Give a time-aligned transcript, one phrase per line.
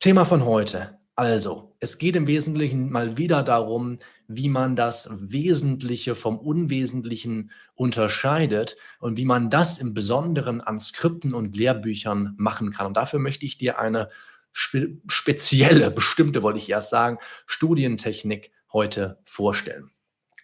[0.00, 1.00] Thema von heute.
[1.16, 8.76] Also, es geht im Wesentlichen mal wieder darum, wie man das Wesentliche vom Unwesentlichen unterscheidet
[9.00, 12.86] und wie man das im Besonderen an Skripten und Lehrbüchern machen kann.
[12.86, 14.08] Und dafür möchte ich dir eine
[14.52, 19.90] spe spezielle, bestimmte, wollte ich erst sagen, Studientechnik heute vorstellen.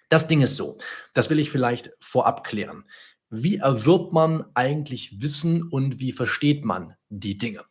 [0.09, 0.79] Das Ding ist so,
[1.13, 2.87] das will ich vielleicht vorab klären.
[3.31, 7.65] Wie erwirbt man eigentlich Wissen und wie versteht man die Dinge?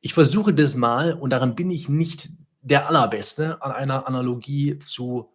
[0.00, 2.30] Ich versuche das mal und daran bin ich nicht
[2.62, 5.32] der Allerbeste, an einer Analogie zu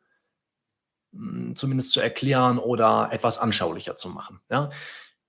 [1.13, 4.39] hm, zumindest zu erklären oder etwas anschaulicher zu machen.
[4.49, 4.69] Ja?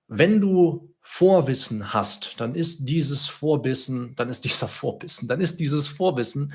[0.07, 5.87] Wenn du Vorwissen hast, dann ist dieses Vorwissen, dann ist dieser Vorwissen, dann ist dieses
[5.87, 6.53] Vorwissen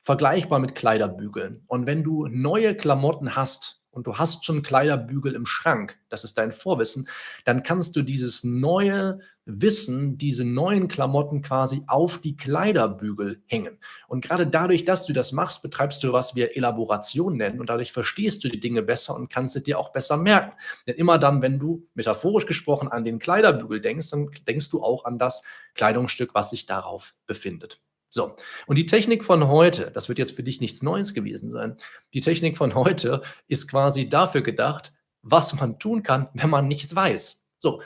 [0.00, 1.64] vergleichbar mit Kleiderbügeln.
[1.66, 6.38] Und wenn du neue Klamotten hast, und du hast schon Kleiderbügel im Schrank, das ist
[6.38, 7.08] dein Vorwissen,
[7.44, 13.78] dann kannst du dieses neue Wissen, diese neuen Klamotten quasi auf die Kleiderbügel hängen.
[14.06, 17.90] Und gerade dadurch, dass du das machst, betreibst du, was wir Elaboration nennen und dadurch
[17.90, 20.52] verstehst du die Dinge besser und kannst sie dir auch besser merken.
[20.86, 25.04] Denn immer dann, wenn du metaphorisch gesprochen an den Kleiderbügel denkst, dann denkst du auch
[25.04, 25.42] an das
[25.74, 27.80] Kleidungsstück, was sich darauf befindet.
[28.10, 31.76] So, und die Technik von heute, das wird jetzt für dich nichts Neues gewesen sein,
[32.14, 34.92] die Technik von heute ist quasi dafür gedacht,
[35.22, 37.46] was man tun kann, wenn man nichts weiß.
[37.58, 37.82] So,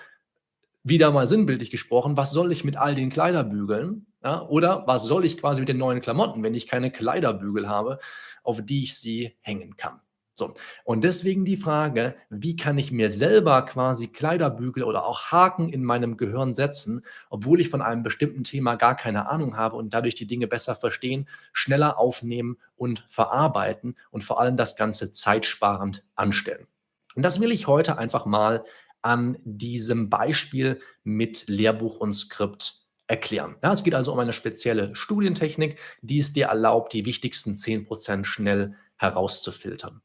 [0.85, 4.07] wieder mal sinnbildlich gesprochen, was soll ich mit all den Kleiderbügeln?
[4.23, 7.99] Ja, oder was soll ich quasi mit den neuen Klamotten, wenn ich keine Kleiderbügel habe,
[8.45, 10.01] auf die ich sie hängen kann?
[10.35, 15.69] So, und deswegen die Frage, wie kann ich mir selber quasi Kleiderbügel oder auch Haken
[15.69, 19.93] in meinem Gehirn setzen, obwohl ich von einem bestimmten Thema gar keine Ahnung habe und
[19.93, 26.03] dadurch die Dinge besser verstehen, schneller aufnehmen und verarbeiten und vor allem das Ganze zeitsparend
[26.15, 26.67] anstellen.
[27.15, 28.65] Und das will ich heute einfach mal
[29.03, 33.57] an diesem Beispiel mit Lehrbuch und Skript erklären.
[33.63, 38.25] Ja, es geht also um eine spezielle Studientechnik, die es dir erlaubt, die wichtigsten 10%
[38.25, 40.01] schnell herauszufiltern.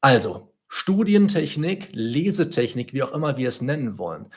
[0.00, 4.32] Also, Studientechnik, Lesetechnik, wie auch immer wir es nennen wollen.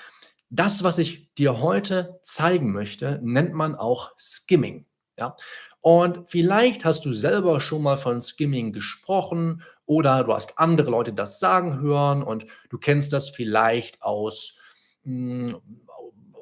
[0.49, 4.87] Das, was ich dir heute zeigen möchte, nennt man auch Skimming.
[5.17, 5.35] Ja?
[5.81, 11.13] Und vielleicht hast du selber schon mal von Skimming gesprochen oder du hast andere Leute
[11.13, 14.57] das sagen hören und du kennst das vielleicht aus
[15.03, 15.57] hm,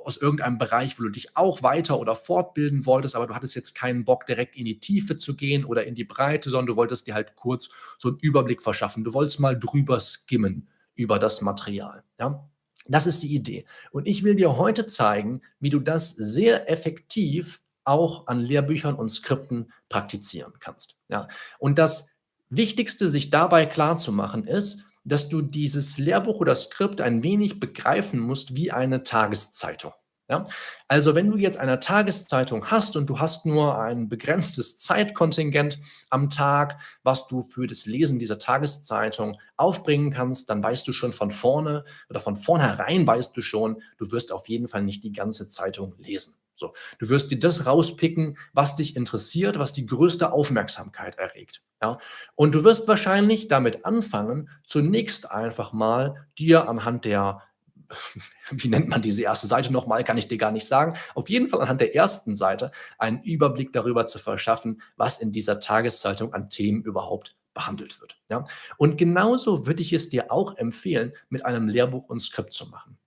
[0.06, 3.74] aus irgendeinem Bereich, wo du dich auch weiter oder fortbilden wolltest, aber du hattest jetzt
[3.74, 7.08] keinen Bock, direkt in die Tiefe zu gehen oder in die Breite, sondern du wolltest
[7.08, 9.04] dir halt kurz so einen Überblick verschaffen.
[9.04, 12.04] Du wolltest mal drüber skimmen über das Material.
[12.20, 12.48] Ja?
[12.88, 13.66] Das ist die Idee.
[13.92, 19.10] Und ich will dir heute zeigen, wie du das sehr effektiv auch an Lehrbüchern und
[19.10, 20.96] Skripten praktizieren kannst.
[21.10, 21.28] Ja?
[21.60, 22.10] Und das
[22.50, 27.60] Wichtigste, sich dabei klar zu machen, ist, dass du dieses Lehrbuch oder Skript ein wenig
[27.60, 29.94] begreifen musst wie eine Tageszeitung.
[30.32, 30.46] Ja?
[30.88, 35.78] Also wenn du jetzt eine Tageszeitung hast und du hast nur ein begrenztes Zeitkontingent
[36.10, 41.12] am Tag, was du für das Lesen dieser Tageszeitung aufbringen kannst, dann weißt du schon
[41.12, 45.12] von vorne oder von vornherein weißt du schon, du wirst auf jeden Fall nicht die
[45.12, 46.36] ganze Zeitung lesen.
[46.62, 51.64] So, du wirst dir das rauspicken, was dich interessiert, was die größte Aufmerksamkeit erregt.
[51.82, 51.98] Ja?
[52.36, 57.42] Und du wirst wahrscheinlich damit anfangen, zunächst einfach mal dir anhand der,
[58.52, 61.50] wie nennt man diese erste Seite nochmal, kann ich dir gar nicht sagen, auf jeden
[61.50, 66.52] Fall anhand der ersten Seite einen Überblick darüber zu verschaffen, was in dieser Tageszeitung an
[66.52, 68.22] Themen überhaupt behandelt wird.
[68.30, 68.46] Ja?
[68.78, 73.00] Und genauso würde ich es dir auch empfehlen, mit einem Lehrbuch und Skript zu machen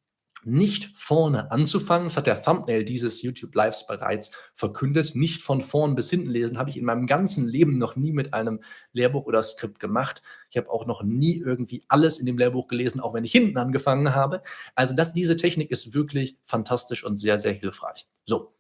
[0.47, 2.07] nicht vorne anzufangen.
[2.07, 5.15] Das hat der Thumbnail dieses YouTube Lives bereits verkündet.
[5.15, 8.35] Nicht von vorn bis hinten lesen habe ich in meinem ganzen Leben noch nie mit
[8.35, 8.61] einem
[8.93, 10.23] Lehrbuch oder Skript gemacht.
[10.51, 13.57] Ich habe auch noch nie irgendwie alles in dem Lehrbuch gelesen, auch wenn ich hinten
[13.59, 14.43] angefangen habe.
[14.75, 18.07] Also das, diese Technik ist wirklich fantastisch und sehr, sehr hilfreich.
[18.25, 18.55] So,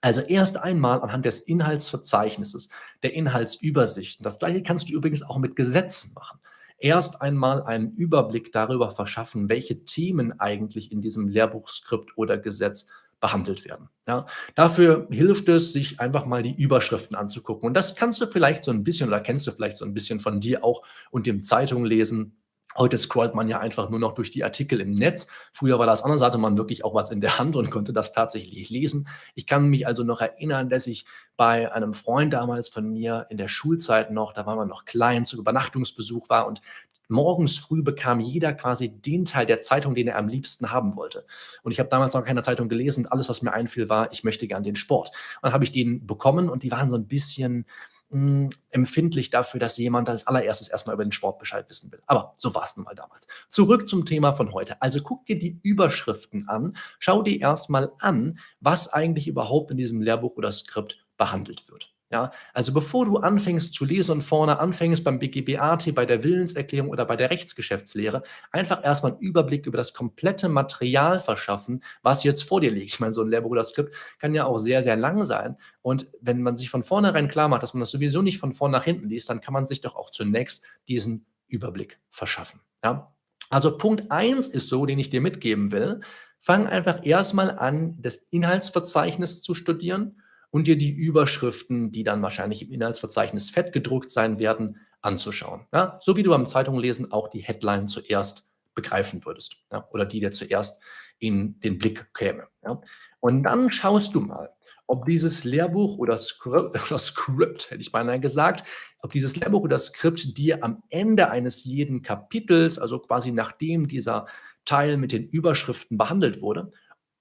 [0.00, 2.68] also erst einmal anhand des Inhaltsverzeichnisses,
[3.02, 4.22] der Inhaltsübersichten.
[4.22, 6.40] Das gleiche kannst du übrigens auch mit Gesetzen machen
[6.78, 12.88] erst einmal einen Überblick darüber verschaffen, welche Themen eigentlich in diesem Lehrbuchskript oder Gesetz
[13.20, 13.88] behandelt werden.
[14.06, 17.66] Ja, dafür hilft es, sich einfach mal die Überschriften anzugucken.
[17.66, 20.20] Und das kannst du vielleicht so ein bisschen oder kennst du vielleicht so ein bisschen
[20.20, 22.36] von dir auch und dem Zeitung lesen
[22.76, 25.26] Heute scrollt man ja einfach nur noch durch die Artikel im Netz.
[25.52, 28.12] Früher war das anders, hatte man wirklich auch was in der Hand und konnte das
[28.12, 29.08] tatsächlich lesen.
[29.34, 31.04] Ich kann mich also noch erinnern, dass ich
[31.36, 35.26] bei einem Freund damals von mir in der Schulzeit noch, da war man noch klein,
[35.26, 36.60] zu Übernachtungsbesuch war und
[37.08, 41.26] morgens früh bekam jeder quasi den Teil der Zeitung, den er am liebsten haben wollte.
[41.62, 43.06] Und ich habe damals noch keine Zeitung gelesen.
[43.06, 45.08] Alles, was mir einfiel, war, ich möchte gern den Sport.
[45.08, 47.66] Und dann habe ich den bekommen und die waren so ein bisschen
[48.14, 52.00] mh, empfindlich dafür, dass jemand als allererstes erstmal über den Sport Bescheid wissen will.
[52.06, 53.26] Aber so war es nun mal damals.
[53.48, 54.80] Zurück zum Thema von heute.
[54.80, 60.00] Also guck dir die Überschriften an, schau dir erstmal an, was eigentlich überhaupt in diesem
[60.00, 61.93] Lehrbuch oder Skript behandelt wird.
[62.14, 66.88] Ja, also bevor du anfängst zu lesen und vorne anfängst beim BGBAT, bei der Willenserklärung
[66.88, 68.22] oder bei der Rechtsgeschäftslehre,
[68.52, 72.92] einfach erstmal einen Überblick über das komplette Material verschaffen, was jetzt vor dir liegt.
[72.92, 75.56] Ich meine, so ein Lehrbuch oder Skript kann ja auch sehr, sehr lang sein.
[75.82, 78.70] Und wenn man sich von vornherein klar macht, dass man das sowieso nicht von vorn
[78.70, 82.60] nach hinten liest, dann kann man sich doch auch zunächst diesen Überblick verschaffen.
[82.84, 83.12] Ja?
[83.50, 86.00] Also Punkt 1 ist so, den ich dir mitgeben will.
[86.38, 90.20] Fang einfach erstmal an, das Inhaltsverzeichnis zu studieren
[90.54, 95.66] und dir die Überschriften, die dann wahrscheinlich im Inhaltsverzeichnis fett gedruckt sein werden, anzuschauen.
[95.72, 95.98] Ja?
[96.00, 99.88] So wie du beim Zeitunglesen auch die Headline zuerst begreifen würdest ja?
[99.90, 100.80] oder die dir zuerst
[101.18, 102.46] in den Blick käme.
[102.64, 102.80] Ja?
[103.18, 104.50] Und dann schaust du mal,
[104.86, 108.62] ob dieses Lehrbuch oder Skript, oder Skript, hätte ich beinahe gesagt,
[109.00, 114.26] ob dieses Lehrbuch oder Skript dir am Ende eines jeden Kapitels, also quasi nachdem dieser
[114.64, 116.70] Teil mit den Überschriften behandelt wurde,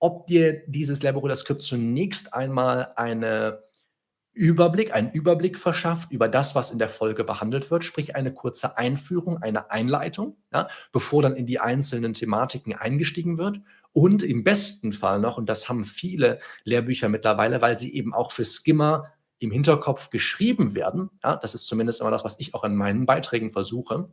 [0.04, 3.64] ob dir dieses oder Skript zunächst einmal eine
[4.34, 8.78] Überblick, einen Überblick verschafft über das, was in der Folge behandelt wird, sprich eine kurze
[8.78, 13.62] Einführung, eine Einleitung, ja, bevor dann in die einzelnen Thematiken eingestiegen wird.
[13.94, 18.34] Und im besten Fall noch, und das haben viele Lehrbücher mittlerweile, weil sie eben auch
[18.34, 19.06] für Skimmer
[19.40, 23.06] im Hinterkopf geschrieben werden, ja, das ist zumindest immer das, was ich auch in meinen
[23.06, 24.10] Beiträgen versuche,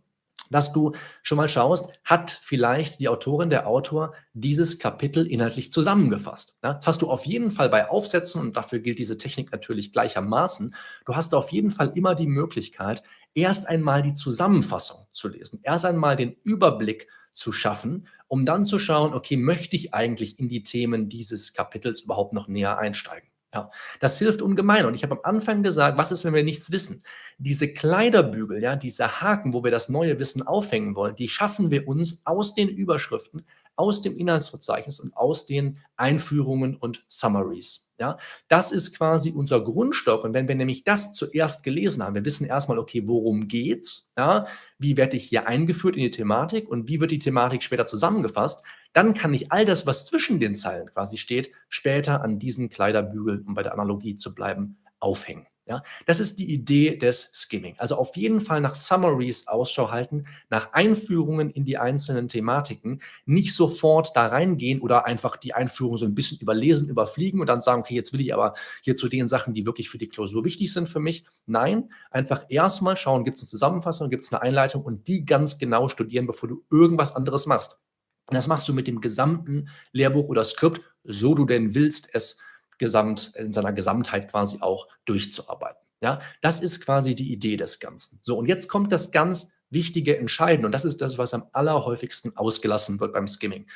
[0.50, 0.92] dass du
[1.22, 6.56] schon mal schaust, hat vielleicht die Autorin, der Autor dieses Kapitel inhaltlich zusammengefasst.
[6.60, 10.74] Das hast du auf jeden Fall bei Aufsätzen und dafür gilt diese Technik natürlich gleichermaßen.
[11.06, 13.02] Du hast auf jeden Fall immer die Möglichkeit,
[13.34, 18.78] erst einmal die Zusammenfassung zu lesen, erst einmal den Überblick zu schaffen, um dann zu
[18.78, 23.29] schauen, okay, möchte ich eigentlich in die Themen dieses Kapitels überhaupt noch näher einsteigen?
[23.52, 24.86] Ja, das hilft ungemein.
[24.86, 27.02] Und ich habe am Anfang gesagt, was ist, wenn wir nichts wissen?
[27.38, 31.88] Diese Kleiderbügel, ja, diese Haken, wo wir das neue Wissen aufhängen wollen, die schaffen wir
[31.88, 33.44] uns aus den Überschriften,
[33.74, 37.89] aus dem Inhaltsverzeichnis und aus den Einführungen und Summaries.
[38.00, 38.16] Ja,
[38.48, 40.24] das ist quasi unser Grundstock.
[40.24, 44.10] Und wenn wir nämlich das zuerst gelesen haben, wir wissen erstmal, okay, worum geht's?
[44.16, 44.46] Ja,
[44.78, 48.64] wie werde ich hier eingeführt in die Thematik und wie wird die Thematik später zusammengefasst?
[48.94, 53.44] Dann kann ich all das, was zwischen den Zeilen quasi steht, später an diesen Kleiderbügel,
[53.46, 55.46] um bei der Analogie zu bleiben, aufhängen.
[55.70, 57.76] Ja, das ist die Idee des Skimming.
[57.78, 63.54] Also auf jeden Fall nach Summaries Ausschau halten, nach Einführungen in die einzelnen Thematiken, nicht
[63.54, 67.82] sofort da reingehen oder einfach die Einführung so ein bisschen überlesen, überfliegen und dann sagen,
[67.82, 70.72] okay, jetzt will ich aber hier zu den Sachen, die wirklich für die Klausur wichtig
[70.72, 71.24] sind für mich.
[71.46, 75.56] Nein, einfach erstmal schauen, gibt es eine Zusammenfassung, gibt es eine Einleitung und die ganz
[75.58, 77.78] genau studieren, bevor du irgendwas anderes machst.
[78.26, 82.38] Das machst du mit dem gesamten Lehrbuch oder Skript, so du denn willst, es
[82.80, 85.86] gesamt, in seiner Gesamtheit quasi auch durchzuarbeiten.
[86.02, 88.18] Ja, das ist quasi die Idee des Ganzen.
[88.22, 92.36] So, und jetzt kommt das ganz wichtige Entscheiden und das ist das, was am allerhäufigsten
[92.36, 93.66] ausgelassen wird beim Skimming.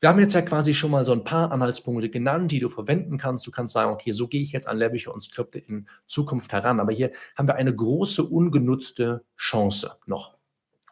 [0.00, 3.18] Wir haben jetzt ja quasi schon mal so ein paar Anhaltspunkte genannt, die du verwenden
[3.18, 3.44] kannst.
[3.44, 6.78] Du kannst sagen, okay, so gehe ich jetzt an Lehrbücher und Skripte in Zukunft heran.
[6.78, 10.37] Aber hier haben wir eine große ungenutzte Chance noch.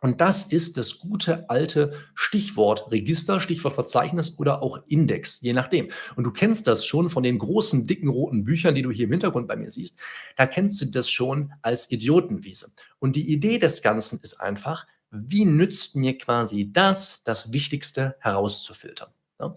[0.01, 5.91] Und das ist das gute alte Stichwort Register, Stichwort Verzeichnis oder auch Index, je nachdem.
[6.17, 9.13] Und du kennst das schon von den großen, dicken, roten Büchern, die du hier im
[9.13, 9.99] Hintergrund bei mir siehst.
[10.37, 12.73] Da kennst du das schon als Idiotenwiese.
[12.99, 19.11] Und die Idee des Ganzen ist einfach, wie nützt mir quasi das, das Wichtigste herauszufiltern?
[19.41, 19.55] Ja?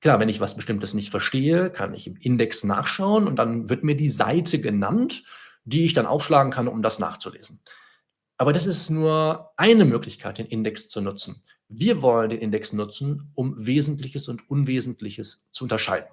[0.00, 3.84] Klar, wenn ich was Bestimmtes nicht verstehe, kann ich im Index nachschauen und dann wird
[3.84, 5.24] mir die Seite genannt,
[5.64, 7.60] die ich dann aufschlagen kann, um das nachzulesen.
[8.36, 11.42] Aber das ist nur eine Möglichkeit, den Index zu nutzen.
[11.68, 16.08] Wir wollen den Index nutzen, um Wesentliches und Unwesentliches zu unterscheiden.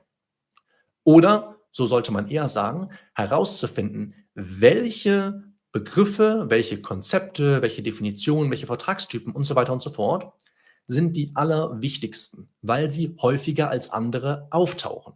[1.04, 9.34] Oder, so sollte man eher sagen, herauszufinden, welche Begriffe, welche Konzepte, welche Definitionen, welche Vertragstypen
[9.34, 10.34] und so weiter und so fort
[10.88, 15.14] sind die allerwichtigsten, weil sie häufiger als andere auftauchen.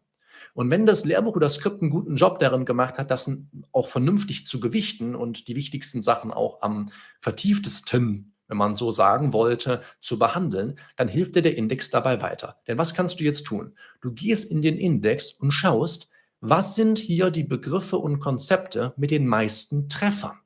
[0.56, 3.30] Und wenn das Lehrbuch oder Skript einen guten Job darin gemacht hat, das
[3.74, 9.34] auch vernünftig zu gewichten und die wichtigsten Sachen auch am vertieftesten, wenn man so sagen
[9.34, 12.56] wollte, zu behandeln, dann hilft dir der Index dabei weiter.
[12.68, 13.76] Denn was kannst du jetzt tun?
[14.00, 16.10] Du gehst in den Index und schaust,
[16.40, 20.38] was sind hier die Begriffe und Konzepte mit den meisten Treffern?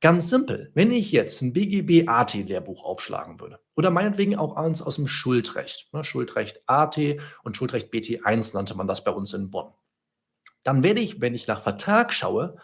[0.00, 0.70] Ganz simpel.
[0.74, 5.92] Wenn ich jetzt ein BGB AT-Lehrbuch aufschlagen würde oder meinetwegen auch eins aus dem Schuldrecht,
[5.92, 6.98] ne, Schuldrecht AT
[7.42, 9.72] und Schuldrecht BT1 nannte man das bei uns in Bonn,
[10.62, 12.56] dann werde ich, wenn ich nach Vertrag schaue,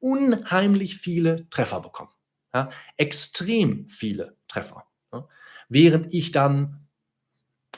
[0.00, 2.10] unheimlich viele Treffer bekommen.
[2.52, 2.68] Ja,
[2.98, 4.84] extrem viele Treffer.
[5.14, 5.26] Ja.
[5.70, 6.88] Während ich dann,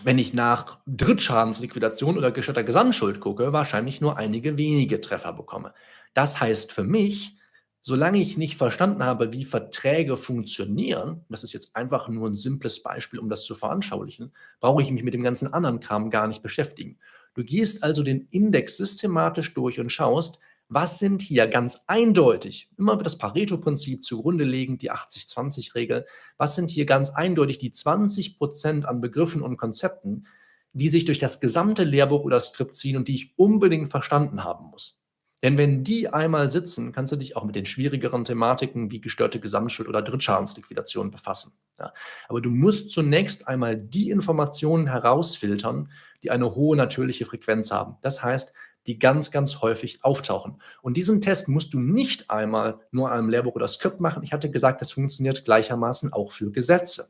[0.03, 5.73] wenn ich nach Drittschadensliquidation oder gestatter Gesamtschuld gucke, wahrscheinlich nur einige wenige Treffer bekomme.
[6.15, 7.37] Das heißt für mich,
[7.87, 12.83] solange ich nicht verstanden habe, wie Verträge funktionieren, das ist jetzt einfach nur ein simples
[12.83, 16.43] Beispiel, um das zu veranschaulichen, brauche ich mich mit dem ganzen anderen Kram gar nicht
[16.43, 16.99] beschäftigen.
[17.35, 22.97] Du gehst also den Index systematisch durch und schaust, was sind hier ganz eindeutig, immer
[22.97, 26.07] das Pareto-Prinzip zugrunde legen, die 80-20-Regel,
[26.39, 30.27] was sind hier ganz eindeutig die 20 Prozent an Begriffen und Konzepten,
[30.73, 34.71] die sich durch das gesamte Lehrbuch oder Skript ziehen und die ich unbedingt verstanden haben
[34.71, 34.97] muss.
[35.45, 39.41] Denn wenn die einmal sitzen, kannst du dich auch mit den schwierigeren Thematiken wie gestörte
[39.41, 41.59] Gesamtschuld oder Drittschadensliquidation befassen.
[41.79, 41.93] Ja.
[42.29, 45.91] Aber du musst zunächst einmal die Informationen herausfiltern,
[46.23, 47.99] die eine hohe natürliche Frequenz haben.
[48.01, 48.55] Das heißt,
[48.87, 50.63] die ganz, ganz häufig auftauchen.
[50.81, 54.23] Und diesen Test musst du nicht einmal nur einem Lehrbuch oder Skript machen.
[54.23, 57.09] Ich hatte gesagt, das funktioniert gleichermaßen auch für Gesetze.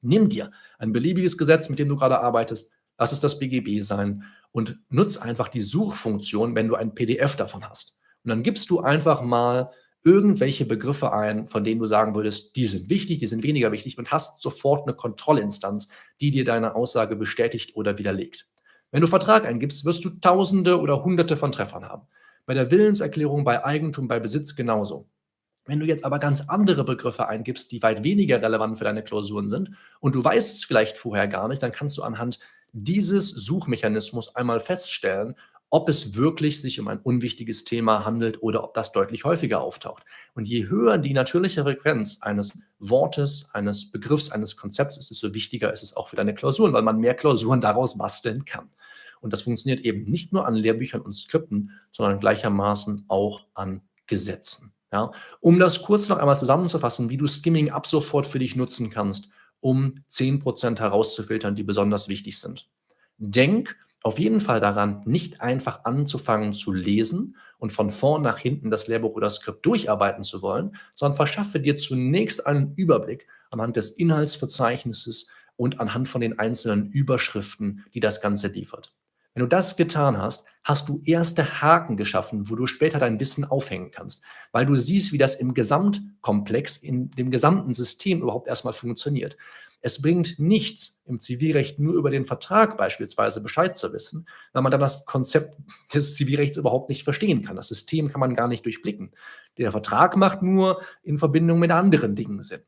[0.00, 4.24] Nimm dir ein beliebiges Gesetz, mit dem du gerade arbeitest, lass es das BGB sein
[4.52, 7.98] und nutz einfach die Suchfunktion, wenn du ein PDF davon hast.
[8.24, 9.70] Und dann gibst du einfach mal
[10.04, 13.98] irgendwelche Begriffe ein, von denen du sagen würdest, die sind wichtig, die sind weniger wichtig
[13.98, 15.88] und hast sofort eine Kontrollinstanz,
[16.20, 18.46] die dir deine Aussage bestätigt oder widerlegt.
[18.90, 22.06] Wenn du Vertrag eingibst, wirst du Tausende oder Hunderte von Treffern haben.
[22.46, 25.08] Bei der Willenserklärung, bei Eigentum, bei Besitz genauso.
[25.66, 29.50] Wenn du jetzt aber ganz andere Begriffe eingibst, die weit weniger relevant für deine Klausuren
[29.50, 32.38] sind und du weißt es vielleicht vorher gar nicht, dann kannst du anhand
[32.72, 35.34] dieses Suchmechanismus einmal feststellen,
[35.70, 40.04] ob es wirklich sich um ein unwichtiges Thema handelt oder ob das deutlich häufiger auftaucht.
[40.34, 45.72] Und je höher die natürliche Frequenz eines Wortes, eines Begriffs, eines Konzepts ist, desto wichtiger
[45.72, 48.70] ist es auch für deine Klausuren, weil man mehr Klausuren daraus basteln kann.
[49.20, 54.72] Und das funktioniert eben nicht nur an Lehrbüchern und Skripten, sondern gleichermaßen auch an Gesetzen.
[54.92, 55.12] Ja?
[55.40, 59.28] Um das kurz noch einmal zusammenzufassen, wie du Skimming ab sofort für dich nutzen kannst,
[59.60, 62.68] um 10% herauszufiltern, die besonders wichtig sind.
[63.18, 68.70] Denk auf jeden Fall daran, nicht einfach anzufangen zu lesen und von vorn nach hinten
[68.70, 73.90] das Lehrbuch oder Skript durcharbeiten zu wollen, sondern verschaffe dir zunächst einen Überblick anhand des
[73.90, 78.94] Inhaltsverzeichnisses und anhand von den einzelnen Überschriften, die das Ganze liefert.
[79.34, 83.44] Wenn du das getan hast, hast du erste Haken geschaffen, wo du später dein Wissen
[83.44, 88.74] aufhängen kannst, weil du siehst, wie das im Gesamtkomplex, in dem gesamten System überhaupt erstmal
[88.74, 89.36] funktioniert.
[89.80, 94.72] Es bringt nichts, im Zivilrecht nur über den Vertrag beispielsweise Bescheid zu wissen, weil man
[94.72, 95.56] dann das Konzept
[95.94, 97.56] des Zivilrechts überhaupt nicht verstehen kann.
[97.56, 99.12] Das System kann man gar nicht durchblicken.
[99.56, 102.62] Der Vertrag macht nur in Verbindung mit anderen Dingen Sinn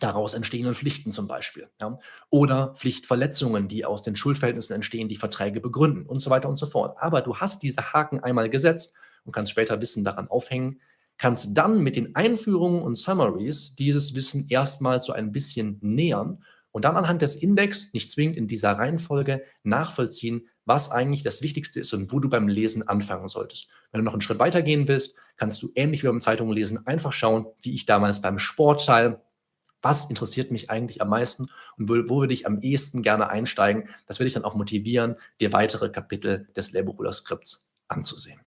[0.00, 1.68] daraus entstehenden Pflichten zum Beispiel.
[1.80, 1.98] Ja?
[2.30, 6.66] Oder Pflichtverletzungen, die aus den Schuldverhältnissen entstehen, die Verträge begründen und so weiter und so
[6.66, 6.96] fort.
[6.98, 8.94] Aber du hast diese Haken einmal gesetzt
[9.24, 10.80] und kannst später Wissen daran aufhängen,
[11.18, 16.84] kannst dann mit den Einführungen und Summaries dieses Wissen erstmal so ein bisschen nähern und
[16.84, 21.92] dann anhand des Index, nicht zwingend in dieser Reihenfolge, nachvollziehen, was eigentlich das Wichtigste ist
[21.92, 23.68] und wo du beim Lesen anfangen solltest.
[23.90, 27.12] Wenn du noch einen Schritt weiter gehen willst, kannst du ähnlich wie beim Zeitungen einfach
[27.12, 29.20] schauen, wie ich damals beim Sportteil
[29.82, 33.88] was interessiert mich eigentlich am meisten und wo, wo würde ich am ehesten gerne einsteigen.
[34.06, 38.40] Das würde ich dann auch motivieren, dir weitere Kapitel des Lehrbuch oder Skripts anzusehen.